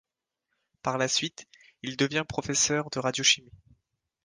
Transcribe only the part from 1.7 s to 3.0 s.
il devient professeur de